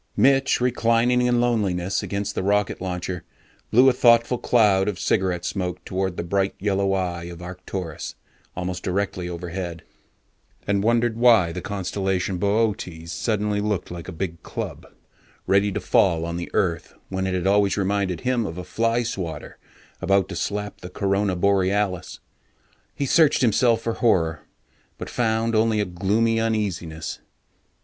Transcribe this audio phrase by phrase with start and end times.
[0.17, 3.23] Mitch, reclining in loneliness against the rocket launcher,
[3.69, 8.15] blew a thoughtful cloud of cigarette smoke toward the bright yellow eye of Arcturus,
[8.55, 9.83] almost directly overhead,
[10.65, 14.87] and wondered why the Constellation Boötes suddenly looked like a big club
[15.45, 19.03] ready to fall on the earth, when it had always reminded him of a fly
[19.03, 19.59] swatter
[20.01, 22.19] about to slap the Corona Borealis.
[22.95, 24.47] He searched himself for horror,
[24.97, 27.19] but found only a gloomy uneasiness.